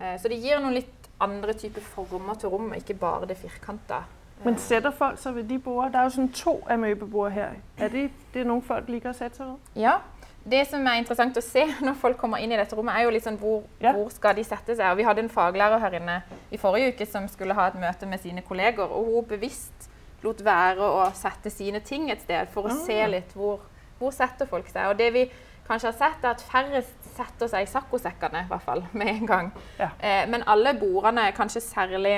Eh, 0.02 0.18
så 0.20 0.32
det 0.32 0.42
gir 0.44 0.60
noen 0.60 0.76
litt 0.82 1.03
andre 1.22 1.54
typer 1.54 1.82
former 1.82 2.34
til 2.40 2.50
rommet, 2.50 2.82
ikke 2.84 3.00
bare 3.00 3.28
det 3.30 3.38
firkanta. 3.38 4.04
Men 4.44 4.58
setter 4.60 4.92
folk 4.92 5.20
seg 5.22 5.38
ved 5.38 5.48
de 5.48 5.60
bordene? 5.62 5.92
Det 5.94 6.00
er 6.00 6.08
jo 6.10 6.16
sånn 6.18 6.32
to 6.36 6.56
amøbebord 6.72 7.32
her. 7.32 7.56
Er 7.78 7.94
det, 7.94 8.10
det 8.34 8.42
er 8.42 8.50
noen 8.50 8.64
folk 8.66 8.90
liker 8.92 9.14
å 9.14 9.16
sette 9.18 9.40
seg 9.40 9.54
ved? 9.54 9.70
Ja. 9.80 10.00
Det 10.44 10.66
som 10.68 10.84
er 10.84 11.00
interessant 11.00 11.38
å 11.40 11.44
se 11.44 11.64
når 11.86 11.96
folk 12.02 12.20
kommer 12.20 12.44
inn 12.44 12.52
i 12.52 12.60
dette 12.60 12.76
rommet, 12.76 12.98
er 12.98 13.08
jo 13.08 13.14
liksom 13.16 13.38
hvor, 13.40 13.64
ja. 13.84 13.94
hvor 13.96 14.12
skal 14.12 14.36
de 14.36 14.44
sette 14.48 14.76
seg. 14.76 14.90
Og 14.90 15.00
vi 15.00 15.08
hadde 15.08 15.24
en 15.24 15.32
faglærer 15.32 15.80
her 15.86 16.00
inne 16.02 16.20
i 16.52 16.60
forrige 16.60 16.92
uke 16.92 17.08
som 17.08 17.30
skulle 17.32 17.56
ha 17.58 17.70
et 17.72 17.80
møte 17.80 18.10
med 18.10 18.24
sine 18.24 18.44
kolleger. 18.44 18.90
Og 18.90 19.14
hun 19.14 19.30
bevisst 19.32 19.88
lot 20.24 20.44
være 20.44 20.84
å 20.84 21.08
sette 21.16 21.52
sine 21.52 21.80
ting 21.84 22.10
et 22.12 22.24
sted 22.24 22.52
for 22.52 22.68
å 22.68 22.74
ah. 22.74 22.84
se 22.84 23.00
litt 23.12 23.32
hvor, 23.38 23.64
hvor 24.00 24.12
setter 24.16 24.50
folk 24.50 24.68
seg. 24.72 24.92
Og 24.92 25.00
det 25.00 25.10
vi 25.16 25.26
kanskje 25.68 25.92
har 25.92 25.98
sett, 25.98 26.24
er 26.24 26.36
at 26.36 26.46
færrest 26.46 27.10
setter 27.14 27.50
seg 27.52 27.66
i 27.66 27.72
saccosekkene, 27.72 28.46
i 28.46 28.52
hvert 28.52 28.66
fall, 28.66 28.86
med 28.94 29.12
en 29.14 29.28
gang. 29.30 29.52
Ja. 29.80 29.92
Eh, 30.00 30.24
men 30.30 30.46
alle 30.50 30.76
bordene, 30.80 31.30
kanskje 31.36 31.64
særlig 31.64 32.18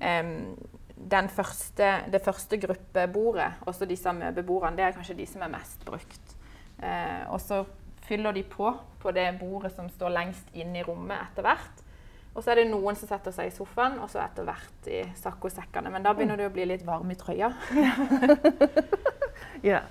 eh, 0.00 1.28
første, 1.34 1.92
det 2.12 2.22
første 2.24 2.58
gruppebordet, 2.60 3.52
også 3.66 3.88
disse 3.88 4.12
møbebordene, 4.12 4.76
det 4.76 4.88
er 4.88 4.96
kanskje 4.96 5.18
de 5.20 5.26
som 5.26 5.42
er 5.42 5.54
mest 5.54 5.84
brukt. 5.84 6.36
Eh, 6.82 7.24
og 7.30 7.40
så 7.40 7.64
fyller 8.04 8.32
de 8.32 8.42
på 8.42 8.74
på 9.04 9.12
det 9.12 9.26
bordet 9.38 9.72
som 9.74 9.88
står 9.88 10.12
lengst 10.12 10.54
inn 10.56 10.72
i 10.76 10.82
rommet 10.84 11.20
etter 11.20 11.44
hvert. 11.44 11.82
Og 12.34 12.42
så 12.42 12.50
er 12.50 12.62
det 12.62 12.70
noen 12.70 12.96
som 12.98 13.08
setter 13.10 13.34
seg 13.34 13.50
i 13.50 13.54
sofaen, 13.54 13.98
og 14.02 14.08
så 14.10 14.22
etter 14.24 14.46
hvert 14.48 14.88
i 14.90 15.02
saccosekkene. 15.20 15.92
Men 15.92 16.02
da 16.02 16.14
begynner 16.16 16.40
det 16.40 16.48
å 16.48 16.54
bli 16.54 16.64
litt 16.66 16.82
varm 16.86 17.12
i 17.12 17.18
trøya. 17.18 17.52
ja, 19.70 19.84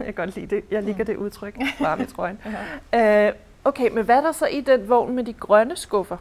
jeg, 0.06 0.14
godt 0.14 0.34
det. 0.34 0.64
jeg 0.70 0.82
liker 0.82 1.04
det 1.04 1.16
uttrykket. 1.16 1.80
Varm 1.80 2.00
i 2.06 2.08
trøyen. 2.10 2.40
uh, 2.46 3.32
okay, 3.64 3.90
Men 3.90 4.04
hva 4.04 4.20
er 4.20 4.26
det 4.28 4.34
så 4.36 4.46
i 4.46 4.60
den 4.60 4.88
vogn 4.88 5.14
med 5.14 5.24
de 5.24 5.32
grønne 5.32 5.76
skuffer? 5.76 6.18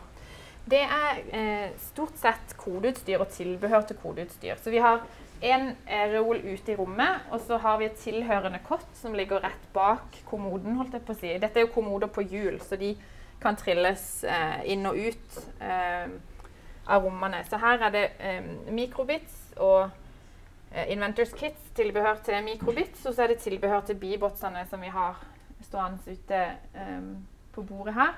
Det 0.69 0.81
er 0.85 1.21
eh, 1.33 1.69
stort 1.81 2.17
sett 2.21 2.53
kodeutstyr 2.57 3.17
og 3.23 3.31
tilbehør 3.33 3.87
til 3.89 3.97
kodeutstyr. 3.97 4.59
Så 4.61 4.69
vi 4.69 4.77
har 4.77 5.01
en 5.41 5.71
eh, 5.87 6.03
reol 6.11 6.41
ute 6.43 6.73
i 6.73 6.75
rommet, 6.75 7.23
og 7.31 7.41
så 7.41 7.57
har 7.57 7.79
vi 7.79 7.87
et 7.87 8.01
tilhørende 8.03 8.59
kott 8.67 8.89
som 8.93 9.15
ligger 9.17 9.41
rett 9.43 9.69
bak 9.73 10.19
kommoden. 10.29 10.75
holdt 10.77 10.93
jeg 10.93 11.05
på 11.07 11.15
å 11.15 11.19
si. 11.19 11.31
Dette 11.41 11.61
er 11.61 11.65
jo 11.65 11.73
kommoder 11.73 12.11
på 12.13 12.21
hjul, 12.21 12.59
så 12.61 12.77
de 12.77 12.93
kan 13.41 13.57
trilles 13.57 14.05
eh, 14.27 14.59
inn 14.73 14.85
og 14.85 14.99
ut 14.99 15.39
eh, 15.63 16.11
av 16.85 17.07
rommene. 17.07 17.41
Så 17.49 17.57
her 17.57 17.87
er 17.87 17.95
det 17.95 18.05
mikrobits 18.75 19.55
og 19.57 19.89
Inventors 20.87 21.33
Kits, 21.33 21.71
tilbehør 21.75 22.21
til 22.25 22.43
mikrobits, 22.45 23.05
og 23.05 23.15
så 23.15 23.23
er 23.23 23.33
det 23.33 23.39
tilbehør 23.41 23.81
til 23.87 23.97
bibotsene 23.97 24.65
som 24.69 24.81
vi 24.81 24.91
har 24.93 25.17
stående 25.65 26.13
ute 26.13 26.41
um, 26.75 27.15
på 27.55 27.63
bordet 27.63 27.93
her. 27.93 28.13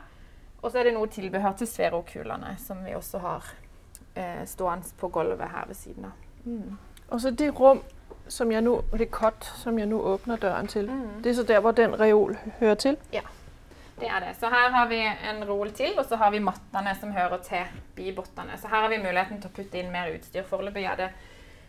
Og 0.61 0.71
så 0.71 0.79
er 0.79 0.89
det 0.89 0.93
noe 0.93 1.09
tilbehør 1.09 1.55
til 1.57 1.67
sferokulene, 1.67 2.53
som 2.61 2.83
vi 2.85 2.93
også 2.95 3.17
har 3.23 3.47
eh, 4.15 4.43
stående 4.45 4.93
på 4.99 5.09
gulvet 5.09 5.49
her 5.49 5.65
ved 5.67 5.75
siden 5.75 6.05
av. 6.05 6.27
Mm. 6.43 6.77
Og 7.07 7.21
så 7.21 7.31
det 7.31 7.49
rom 7.59 7.81
som 8.27 8.51
jeg 8.51 8.61
nå, 8.61 8.75
det 8.97 9.09
kott 9.11 9.47
som 9.57 9.79
jeg 9.79 9.89
nå 9.89 9.97
åpner 10.13 10.37
døren 10.37 10.67
til, 10.67 10.91
mm. 10.91 11.21
det 11.23 11.31
er 11.31 11.35
så 11.39 11.43
der 11.43 11.59
hvor 11.59 11.71
den 11.71 11.97
reol 11.99 12.37
hører 12.59 12.75
til? 12.75 12.97
Ja, 13.13 13.25
det 13.99 14.07
er 14.07 14.19
det. 14.19 14.35
Så 14.39 14.49
her 14.49 14.69
har 14.69 14.87
vi 14.87 15.01
en 15.01 15.43
reol 15.49 15.71
til, 15.71 15.97
og 15.97 16.05
så 16.05 16.15
har 16.15 16.31
vi 16.31 16.39
mattene 16.39 16.93
som 16.99 17.11
hører 17.11 17.41
til 17.43 17.81
bibottene. 17.95 18.57
Så 18.57 18.67
her 18.67 18.85
har 18.85 18.89
vi 18.89 19.01
muligheten 19.01 19.41
til 19.41 19.49
å 19.49 19.55
putte 19.55 19.81
inn 19.81 19.91
mer 19.91 20.13
utstyr. 20.13 20.45
Foreløpig 20.47 20.85
er 20.85 21.01
det 21.01 21.09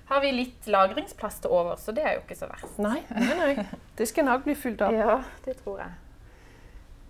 har 0.08 0.20
vi 0.20 0.32
litt 0.34 0.66
lagringsplass 0.66 1.40
til 1.42 1.52
over, 1.54 1.76
så 1.80 1.94
det 1.94 2.04
er 2.04 2.16
jo 2.16 2.24
ikke 2.24 2.36
så 2.38 2.48
verst. 2.50 2.78
Nei, 2.82 3.00
nei, 3.14 3.34
nei. 3.38 3.66
Det 3.98 4.08
skal 4.10 4.26
nok 4.28 4.46
bli 4.46 4.56
fylt 4.58 4.82
opp. 4.84 4.96
Ja, 4.96 5.18
det 5.44 5.56
tror 5.62 5.82
jeg. 5.84 5.94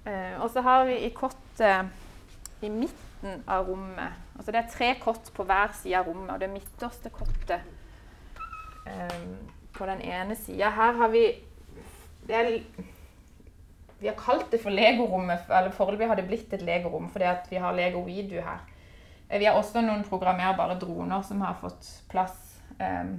Eh, 0.04 0.34
og 0.42 0.50
så 0.50 0.62
har 0.66 0.84
vi 0.88 0.98
i 1.06 1.12
kottet 1.14 2.62
i 2.62 2.70
midten 2.70 3.42
av 3.46 3.68
rommet 3.68 4.18
Altså 4.34 4.50
det 4.50 4.58
er 4.58 4.70
tre 4.72 4.88
kott 4.98 5.28
på 5.34 5.44
hver 5.46 5.70
side 5.78 5.98
av 6.00 6.08
rommet, 6.10 6.32
og 6.34 6.40
det 6.42 6.48
midterste 6.50 7.10
kottet 7.14 7.60
eh, 8.88 9.20
på 9.76 9.86
den 9.86 10.02
ene 10.02 10.34
sida 10.38 10.72
Her 10.74 10.98
har 10.98 11.12
vi 11.12 11.22
det 12.26 12.38
er, 12.38 12.50
Vi 14.00 14.10
har 14.10 14.18
kalt 14.18 14.50
det 14.50 14.58
for 14.62 14.74
legorommet, 14.74 15.46
eller 15.50 15.74
foreløpig 15.74 16.10
har 16.10 16.18
det 16.18 16.26
blitt 16.26 16.54
et 16.54 16.66
legorom 16.66 17.06
fordi 17.12 17.30
vi 17.50 17.62
har 17.62 17.74
Lego 17.76 18.02
Video 18.02 18.42
her. 18.42 18.62
Eh, 19.28 19.38
vi 19.38 19.46
har 19.46 19.58
også 19.58 19.84
noen 19.86 20.02
programmerbare 20.08 20.78
droner 20.82 21.22
som 21.22 21.42
har 21.46 21.58
fått 21.62 21.86
plass 22.10 22.51
um, 22.82 23.14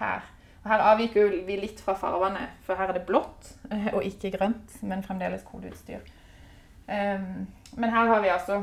her. 0.00 0.24
Og 0.64 0.70
her 0.70 0.84
avviker 0.90 1.34
vi 1.44 1.56
litt 1.60 1.80
fra 1.84 1.92
farvene, 2.00 2.46
for 2.64 2.80
her 2.80 2.88
er 2.88 2.96
det 2.96 3.06
blått 3.08 3.50
eh, 3.68 3.90
og 3.92 4.04
ikke 4.08 4.32
grønt, 4.38 4.78
men 4.82 5.04
fremdeles 5.04 5.44
kodeutstyr. 5.44 6.00
Um, 6.88 7.44
men 7.76 7.92
her 7.92 8.08
har 8.08 8.20
vi 8.24 8.32
altså 8.32 8.62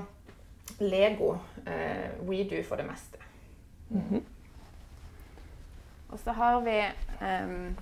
Lego 0.80 1.36
uh, 1.68 2.30
WeDo 2.30 2.64
for 2.68 2.76
det 2.76 2.86
meste. 2.86 3.18
Mm 3.90 4.02
-hmm. 4.10 4.24
Og 6.10 6.20
så 6.20 6.32
har 6.32 6.60
vi 6.60 6.82
um, 7.22 7.78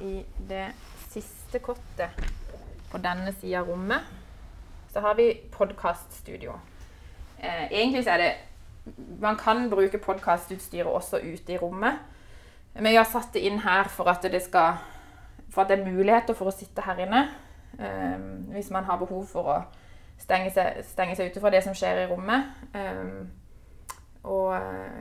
i 0.00 0.24
det 0.48 0.66
siste 1.10 1.58
kottet 1.58 2.10
på 2.90 2.98
denne 2.98 3.32
sida 3.32 3.58
av 3.58 3.68
rommet, 3.68 4.00
så 4.92 5.00
har 5.00 5.14
vi 5.14 5.40
podkaststudio. 5.52 6.52
Uh, 7.38 7.72
egentlig 7.72 8.04
så 8.04 8.10
er 8.10 8.18
det 8.18 8.32
Man 9.20 9.36
kan 9.36 9.70
bruke 9.70 9.98
podkastutstyret 9.98 10.86
også 10.86 11.20
ute 11.22 11.52
i 11.52 11.58
rommet. 11.58 11.98
Men 12.74 12.92
jeg 12.92 13.00
har 13.00 13.10
satt 13.10 13.34
det 13.34 13.42
inn 13.48 13.58
her 13.64 13.88
for 13.90 14.10
at 14.10 14.22
det 14.22 14.42
skal 14.44 14.78
for 15.50 15.62
at 15.62 15.68
det 15.68 15.78
er 15.78 15.90
muligheter 15.90 16.36
for 16.36 16.50
å 16.50 16.54
sitte 16.54 16.84
her 16.84 16.98
inne. 17.02 17.24
Um, 17.78 18.48
hvis 18.52 18.70
man 18.70 18.84
har 18.84 18.98
behov 19.00 19.26
for 19.30 19.52
å 19.52 19.58
stenge 20.20 20.50
seg, 20.54 20.82
stenge 20.86 21.16
seg 21.16 21.30
ute 21.30 21.40
fra 21.40 21.52
det 21.54 21.62
som 21.64 21.76
skjer 21.76 22.02
i 22.04 22.08
rommet. 22.10 22.50
Um, 22.74 23.30
og 24.28 24.52
uh, 24.54 24.98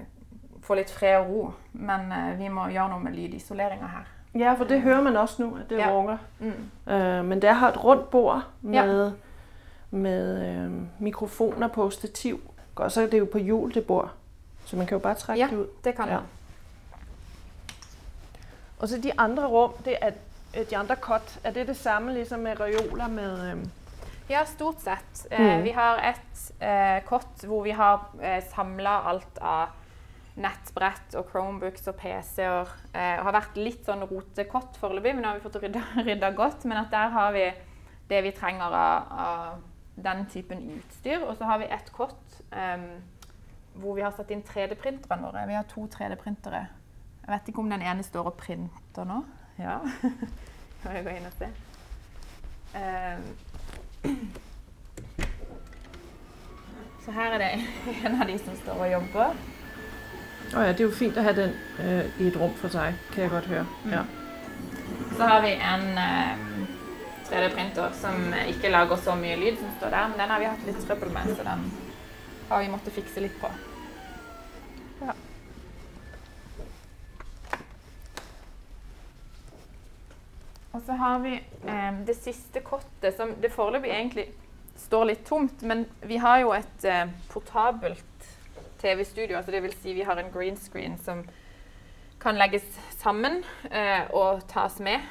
få 0.64 0.78
litt 0.80 0.92
fred 0.94 1.20
og 1.20 1.32
ro. 1.32 1.42
Men 1.74 2.12
uh, 2.14 2.32
vi 2.40 2.52
må 2.54 2.70
gjøre 2.72 2.94
noe 2.94 3.04
med 3.04 3.18
lydisoleringa 3.18 3.92
her. 3.92 4.14
Ja, 4.38 4.54
for 4.58 4.70
det 4.70 4.82
hører 4.84 5.02
man 5.02 5.18
også 5.18 5.44
nå, 5.44 5.54
at 5.64 5.70
det 5.72 5.80
ja. 5.82 5.90
runger. 5.92 6.22
Mm. 6.40 6.68
Uh, 6.88 7.22
men 7.26 7.42
det 7.42 7.56
har 7.60 7.74
et 7.74 7.84
rundt 7.84 8.10
bord 8.10 8.46
med, 8.62 8.94
ja. 8.94 9.10
med 9.92 10.86
mikrofoner 11.00 11.68
på 11.74 11.90
stativ. 11.90 12.40
Og 12.84 12.92
så 12.92 13.02
er 13.02 13.12
det 13.12 13.20
jo 13.20 13.26
på 13.32 13.42
hjul, 13.42 13.74
det 13.74 13.86
bor. 13.88 14.12
Så 14.66 14.76
man 14.76 14.88
kan 14.88 14.96
jo 14.98 15.04
bare 15.04 15.16
trekke 15.16 15.40
ja, 15.40 15.48
det 15.48 15.58
ut. 15.58 15.84
det 15.84 15.96
kan 15.96 16.10
man. 16.10 16.28
Og 18.80 18.90
så 18.90 18.98
de 19.02 19.12
andre 19.18 19.48
rum, 19.48 19.74
det 19.86 19.98
er 20.02 20.12
de 20.70 20.78
andre 20.78 20.96
kott, 20.96 21.40
er 21.44 21.52
det 21.52 21.68
det 21.68 21.78
samme 21.78 22.14
liksom 22.14 22.40
med 22.40 22.60
reoler 22.60 23.08
med 23.08 23.52
um... 23.54 23.66
Ja, 24.30 24.46
stort 24.46 24.82
sett. 24.84 25.28
Eh, 25.32 25.42
mm. 25.42 25.64
vi 25.64 25.72
har 25.72 26.02
et 26.04 26.42
eh, 26.60 27.04
kott 27.08 27.46
hvor 27.48 27.64
vi 27.64 27.72
har 27.72 28.10
eh, 28.20 28.44
samla 28.44 28.98
alt 29.08 29.40
av 29.40 29.70
nettbrett 30.38 31.16
og 31.18 31.32
Chromebooks 31.32 31.88
og 31.88 31.96
PC-er. 32.02 32.74
Eh, 32.92 33.22
har 33.24 33.34
vært 33.34 33.56
litt 33.56 33.88
sånn 33.88 34.04
rotekott 34.10 34.76
foreløpig, 34.82 35.16
men 35.16 35.24
nå 35.24 35.32
har 35.32 35.40
vi 35.40 35.46
fått 35.48 35.62
rydda, 35.64 35.84
rydda, 36.10 36.32
godt. 36.36 36.68
Men 36.68 36.84
at 36.84 36.92
der 36.94 37.14
har 37.16 37.32
vi 37.36 37.48
det 38.12 38.22
vi 38.28 38.34
trenger 38.36 38.68
av, 38.68 39.16
av 39.24 39.64
den 40.04 40.26
typen 40.30 40.64
utstyr. 40.78 41.20
Og 41.26 41.38
så 41.38 41.46
har 41.50 41.62
vi 41.62 41.70
et 41.72 41.92
kott 41.96 42.42
um, 42.52 42.90
hvor 43.78 43.96
vi 43.96 44.02
har 44.06 44.14
satt 44.16 44.32
inn 44.34 44.44
3D-printerne 44.46 45.26
våre. 45.28 45.48
Vi 45.48 45.58
har 45.58 45.68
to 45.70 45.86
3D-printere. 45.94 46.66
Jeg 47.24 47.34
vet 47.34 47.50
ikke 47.52 47.62
om 47.62 47.70
den 47.70 47.84
ene 47.84 48.04
står 48.06 48.32
og 48.32 48.38
printer 48.40 49.08
nå. 49.08 49.22
Ja. 49.60 49.80
Kan 50.82 50.96
jeg 50.96 51.06
gå 51.06 51.16
inn 51.18 51.30
og 51.30 51.36
se. 51.38 51.50
Um. 52.78 53.24
så 57.06 57.12
her 57.12 57.38
er 57.38 57.44
det 57.44 57.52
en 58.06 58.22
av 58.22 58.28
de 58.28 58.40
som 58.40 58.56
står 58.64 58.84
og 58.86 58.92
jobber. 58.92 59.46
Å 60.48 60.56
oh 60.56 60.64
ja, 60.64 60.72
det 60.72 60.80
er 60.80 60.86
jo 60.88 60.96
fint 60.96 61.18
å 61.20 61.24
ha 61.26 61.34
den 61.36 61.52
uh, 61.82 62.06
i 62.22 62.30
et 62.30 62.38
rom 62.40 62.54
for 62.56 62.72
seg, 62.72 62.96
kan 63.12 63.26
jeg 63.26 63.34
godt 63.34 63.50
høre. 63.52 63.66
Mm. 63.84 63.98
Ja. 63.98 64.06
Så 65.18 65.28
har 65.28 65.42
vi 65.44 65.52
en 65.58 65.90
uh, 65.98 66.47
3D-printer 67.32 67.94
som 68.00 68.34
ikke 68.48 68.72
lager 68.72 69.00
så 69.04 69.16
mye 69.20 69.38
lyd 69.40 69.60
som 69.60 69.72
står 69.78 69.94
der, 69.96 70.12
men 70.12 70.22
den 70.22 70.34
har 70.34 70.44
vi 70.44 70.50
hatt 70.50 70.68
litt 70.68 70.84
trøbbel 70.88 71.14
med, 71.14 71.32
så 71.38 71.48
den 71.48 71.66
har 72.50 72.62
vi 72.64 72.72
måttet 72.72 72.96
fikse 72.96 73.24
litt 73.24 73.36
på. 73.42 73.52
Ja. 75.02 75.16
Og 80.72 80.82
så 80.86 80.98
har 81.02 81.20
vi 81.20 81.34
eh, 81.38 81.94
det 82.06 82.16
siste 82.20 82.62
kottet, 82.62 83.16
som 83.18 83.34
det 83.42 83.50
foreløpig 83.54 83.92
egentlig 83.92 84.28
står 84.78 85.10
litt 85.10 85.26
tomt. 85.26 85.62
Men 85.62 85.86
vi 86.06 86.20
har 86.22 86.44
jo 86.44 86.54
et 86.54 86.86
eh, 86.86 87.10
portabelt 87.32 88.28
TV-studio. 88.82 89.38
altså 89.38 89.52
Dvs. 89.52 89.78
Si 89.82 89.94
vi 89.98 90.06
har 90.06 90.22
en 90.22 90.32
green 90.34 90.58
screen 90.58 90.98
som 91.02 91.26
kan 92.22 92.38
legges 92.38 92.66
sammen 92.98 93.44
eh, 93.72 94.06
og 94.14 94.46
tas 94.50 94.80
med 94.80 95.02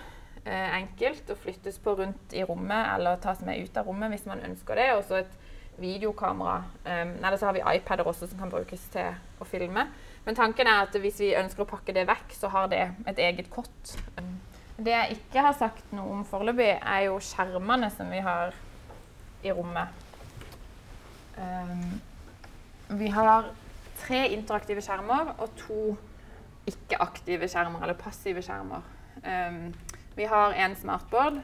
enkelt. 0.46 1.30
Og 1.32 1.42
flyttes 1.42 1.80
på 1.82 1.96
rundt 1.98 2.36
i 2.36 2.44
rommet 2.46 2.94
eller 2.94 3.20
tas 3.22 3.42
med 3.46 3.60
ut 3.64 3.76
av 3.76 3.88
rommet 3.88 4.14
hvis 4.14 4.28
man 4.30 4.44
ønsker 4.46 4.78
det. 4.78 4.90
Og 4.96 5.04
så 5.08 5.20
et 5.22 5.36
videokamera. 5.78 6.64
Um, 6.84 7.24
eller 7.24 7.36
så 7.36 7.46
har 7.46 7.52
vi 7.52 7.64
iPader 7.76 8.06
også 8.06 8.26
som 8.26 8.38
kan 8.38 8.50
brukes 8.50 8.88
til 8.92 9.16
å 9.40 9.44
filme. 9.48 9.86
Men 10.24 10.38
tanken 10.38 10.66
er 10.66 10.86
at 10.86 10.96
hvis 11.00 11.20
vi 11.20 11.34
ønsker 11.38 11.64
å 11.64 11.70
pakke 11.70 11.94
det 11.94 12.06
vekk, 12.08 12.34
så 12.34 12.50
har 12.52 12.70
det 12.72 12.82
et 13.06 13.20
eget 13.22 13.50
kott. 13.52 13.96
Um, 14.16 14.38
det 14.76 14.92
jeg 14.92 15.18
ikke 15.18 15.44
har 15.44 15.56
sagt 15.56 15.92
noe 15.96 16.18
om 16.18 16.24
foreløpig, 16.28 16.72
er 16.80 17.06
jo 17.08 17.20
skjermene 17.22 17.90
som 17.92 18.10
vi 18.12 18.20
har 18.24 18.56
i 19.44 19.52
rommet. 19.52 20.04
Um, 21.36 22.00
vi 22.96 23.08
har 23.12 23.50
tre 24.00 24.26
interaktive 24.32 24.82
skjermer 24.84 25.34
og 25.36 25.52
to 25.60 25.80
ikke-aktive 26.66 27.48
skjermer, 27.48 27.82
eller 27.84 27.98
passive 27.98 28.42
skjermer. 28.44 28.84
Um, 29.22 29.70
vi 30.16 30.24
har 30.24 30.52
en 30.52 30.76
smartboard 30.76 31.40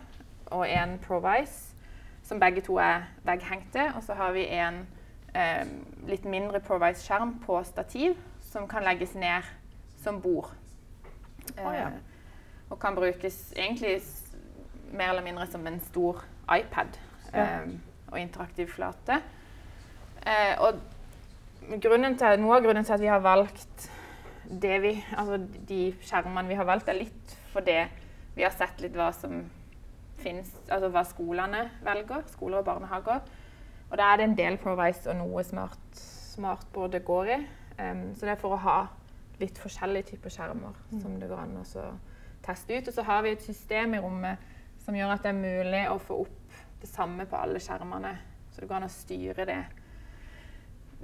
og 0.46 0.70
en 0.70 0.98
Provice, 0.98 1.74
som 2.22 2.40
begge 2.40 2.60
to 2.60 2.76
er 2.76 3.02
vegghengte. 3.24 3.92
Og 3.96 4.02
så 4.02 4.14
har 4.14 4.32
vi 4.32 4.46
en 4.48 4.86
eh, 5.34 5.66
litt 6.08 6.24
mindre 6.24 6.60
Provice-skjerm 6.60 7.38
på 7.46 7.62
stativ, 7.64 8.16
som 8.40 8.68
kan 8.68 8.84
legges 8.84 9.14
ned 9.14 9.48
som 10.02 10.20
bord. 10.20 10.50
Oh, 11.58 11.74
ja. 11.74 11.88
og 12.70 12.78
kan 12.80 12.94
brukes 12.94 13.52
egentlig 13.56 14.00
mer 14.92 15.08
eller 15.08 15.22
mindre 15.22 15.46
som 15.46 15.66
en 15.66 15.80
stor 15.80 16.22
iPad 16.46 16.94
ja. 17.34 17.62
um, 17.62 17.80
og 18.12 18.20
interaktiv 18.20 18.68
flate. 18.68 19.18
Uh, 20.26 20.54
og 20.62 20.78
til, 21.82 22.38
noe 22.38 22.56
av 22.56 22.62
grunnen 22.62 22.84
til 22.84 22.94
at 22.94 23.02
vi 23.02 23.10
har 23.10 23.20
valgt 23.24 23.90
vi, 24.60 24.94
altså 25.16 25.38
de 25.68 25.80
skjermene 26.04 26.48
vi 26.48 26.54
har 26.58 26.68
valgt, 26.68 26.88
er 26.88 26.98
litt 27.02 27.36
fordi 27.52 27.78
vi 28.34 28.44
har 28.46 28.54
sett 28.54 28.80
litt 28.80 28.96
hva 28.96 29.10
som 29.16 29.42
finnes, 30.22 30.52
altså 30.68 30.88
hva 30.92 31.02
skolene 31.06 31.66
velger, 31.84 32.24
skoler 32.32 32.62
og 32.62 32.68
barnehager. 32.68 33.20
Og 33.90 33.98
da 34.00 34.08
er 34.08 34.20
det 34.20 34.28
en 34.28 34.38
del 34.38 34.56
Provice 34.60 35.10
og 35.10 35.18
noe 35.18 35.44
smart, 35.44 35.82
smartboard 36.32 36.94
det 36.94 37.04
går 37.04 37.34
i. 37.34 37.38
Um, 37.76 38.06
så 38.16 38.26
det 38.26 38.36
er 38.36 38.40
for 38.40 38.56
å 38.56 38.62
ha 38.64 38.78
litt 39.40 39.58
forskjellige 39.60 40.12
typer 40.12 40.32
skjermer 40.32 40.76
mm. 40.92 41.00
som 41.02 41.18
det 41.20 41.28
går 41.28 41.42
an 41.42 41.60
å 41.60 41.84
teste 42.44 42.78
ut. 42.78 42.88
Og 42.88 42.96
så 42.96 43.04
har 43.08 43.22
vi 43.24 43.34
et 43.34 43.44
system 43.44 43.96
i 43.96 44.02
rommet 44.02 44.50
som 44.82 44.96
gjør 44.96 45.14
at 45.14 45.24
det 45.24 45.32
er 45.32 45.42
mulig 45.42 45.82
å 45.90 45.98
få 46.02 46.22
opp 46.24 46.56
det 46.82 46.90
samme 46.90 47.26
på 47.28 47.38
alle 47.38 47.60
skjermene. 47.62 48.16
Så 48.52 48.62
det 48.62 48.68
går 48.70 48.80
an 48.80 48.88
å 48.88 48.92
styre 48.92 49.46
det, 49.48 49.60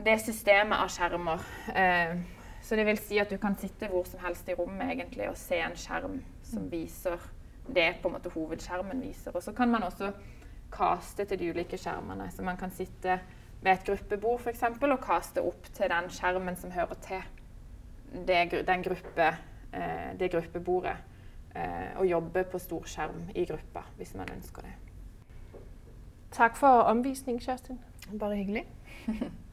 det 0.04 0.16
systemet 0.22 0.80
av 0.80 0.90
skjermer. 0.92 1.44
Eh, 1.74 2.16
så 2.64 2.76
det 2.76 2.88
vil 2.88 2.98
si 3.00 3.20
at 3.22 3.30
du 3.30 3.38
kan 3.40 3.56
sitte 3.60 3.88
hvor 3.92 4.08
som 4.08 4.20
helst 4.24 4.48
i 4.50 4.56
rommet 4.58 4.90
egentlig 4.92 5.28
og 5.30 5.38
se 5.38 5.60
en 5.62 5.76
skjerm 5.78 6.18
som 6.48 6.70
viser 6.70 7.22
det 7.68 7.98
på 8.02 8.08
en 8.08 8.16
måte 8.16 8.32
hovedskjermen 8.32 9.02
viser. 9.02 9.34
Og 9.36 9.42
så 9.42 9.52
kan 9.52 9.70
man 9.70 9.84
også 9.86 10.12
kaste 10.72 11.24
til 11.24 11.40
de 11.40 11.50
ulike 11.52 11.78
skjermene. 11.80 12.30
Så 12.32 12.42
man 12.42 12.56
kan 12.56 12.70
sitte 12.70 13.20
ved 13.62 13.72
et 13.72 13.84
gruppebord 13.86 14.40
for 14.40 14.50
eksempel, 14.50 14.92
og 14.92 15.02
kaste 15.04 15.42
opp 15.42 15.68
til 15.72 15.90
den 15.90 16.10
skjermen 16.10 16.56
som 16.56 16.72
hører 16.72 16.98
til 17.04 17.22
det, 18.26 18.66
den 18.66 18.82
gruppe 18.82 19.28
eh, 19.72 20.18
det 20.20 20.30
gruppebordet 20.32 20.96
eh, 21.54 21.96
og 21.96 22.06
jobbe 22.06 22.44
på 22.44 22.58
stor 22.58 22.86
skjerm 22.88 23.26
i 23.34 23.44
gruppa 23.44 23.84
hvis 23.96 24.14
man 24.14 24.30
ønsker 24.36 24.62
det. 24.62 24.72
Takk 26.32 26.56
for 26.56 26.88
omvisning, 26.88 27.40
Kjerstin. 27.40 27.80
Bare 28.18 28.36
hyggelig. 28.36 28.66